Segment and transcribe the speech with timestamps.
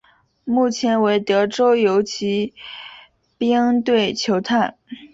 [0.45, 2.55] 目前为德州游骑
[3.37, 4.79] 兵队球探。